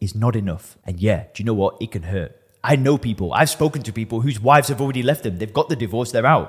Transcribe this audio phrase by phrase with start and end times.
[0.00, 0.78] is not enough.
[0.86, 1.76] And yeah, do you know what?
[1.80, 2.32] It can hurt.
[2.64, 5.38] I know people, I've spoken to people whose wives have already left them.
[5.38, 6.48] They've got the divorce, they're out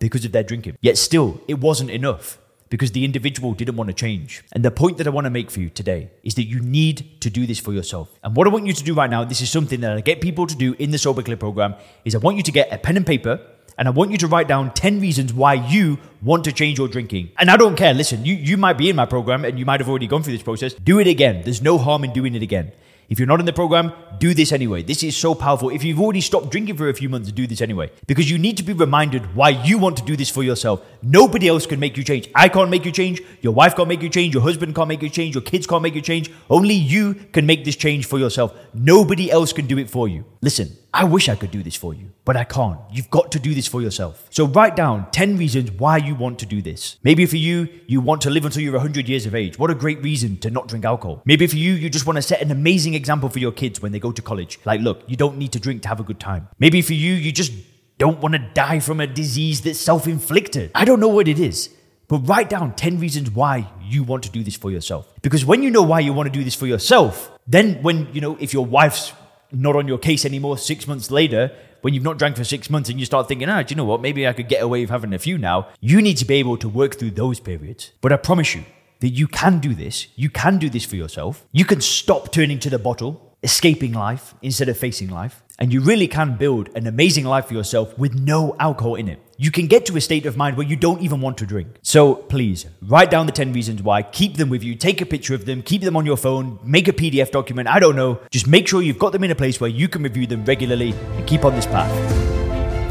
[0.00, 0.78] because of their drinking.
[0.80, 2.38] Yet still, it wasn't enough
[2.70, 4.42] because the individual didn't want to change.
[4.52, 7.20] And the point that I want to make for you today is that you need
[7.20, 8.08] to do this for yourself.
[8.24, 10.20] And what I want you to do right now, this is something that I get
[10.20, 12.78] people to do in the Sober Clear program, is I want you to get a
[12.78, 13.40] pen and paper
[13.80, 16.86] and I want you to write down 10 reasons why you want to change your
[16.86, 17.30] drinking.
[17.38, 17.94] And I don't care.
[17.94, 20.34] Listen, you, you might be in my program and you might have already gone through
[20.34, 20.74] this process.
[20.74, 21.40] Do it again.
[21.44, 22.72] There's no harm in doing it again.
[23.10, 24.84] If you're not in the program, do this anyway.
[24.84, 25.68] This is so powerful.
[25.70, 27.90] If you've already stopped drinking for a few months, do this anyway.
[28.06, 30.80] Because you need to be reminded why you want to do this for yourself.
[31.02, 32.30] Nobody else can make you change.
[32.36, 33.20] I can't make you change.
[33.40, 34.32] Your wife can't make you change.
[34.32, 35.34] Your husband can't make you change.
[35.34, 36.30] Your kids can't make you change.
[36.48, 38.54] Only you can make this change for yourself.
[38.74, 40.24] Nobody else can do it for you.
[40.40, 42.80] Listen, I wish I could do this for you, but I can't.
[42.92, 44.26] You've got to do this for yourself.
[44.30, 46.96] So write down 10 reasons why you want to do this.
[47.04, 49.56] Maybe for you, you want to live until you're 100 years of age.
[49.56, 51.22] What a great reason to not drink alcohol.
[51.24, 53.92] Maybe for you, you just want to set an amazing example for your kids when
[53.92, 54.60] they go to college.
[54.64, 56.48] Like, look, you don't need to drink to have a good time.
[56.58, 57.52] Maybe for you, you just
[57.98, 60.70] don't want to die from a disease that's self inflicted.
[60.74, 61.70] I don't know what it is.
[62.10, 65.06] But write down 10 reasons why you want to do this for yourself.
[65.22, 68.20] Because when you know why you want to do this for yourself, then when, you
[68.20, 69.12] know, if your wife's
[69.52, 72.90] not on your case anymore six months later, when you've not drank for six months
[72.90, 74.00] and you start thinking, ah, do you know what?
[74.00, 75.68] Maybe I could get away with having a few now.
[75.80, 77.92] You need to be able to work through those periods.
[78.00, 78.64] But I promise you
[79.00, 80.06] that you can do this.
[80.14, 81.46] You can do this for yourself.
[81.52, 85.42] You can stop turning to the bottle, escaping life instead of facing life.
[85.58, 89.20] And you really can build an amazing life for yourself with no alcohol in it.
[89.36, 91.68] You can get to a state of mind where you don't even want to drink.
[91.82, 95.34] So please write down the 10 reasons why, keep them with you, take a picture
[95.34, 97.68] of them, keep them on your phone, make a PDF document.
[97.68, 98.20] I don't know.
[98.30, 100.92] Just make sure you've got them in a place where you can review them regularly
[100.92, 101.90] and keep on this path.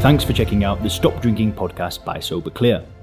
[0.00, 2.86] Thanks for checking out the Stop Drinking podcast by Sober Clear.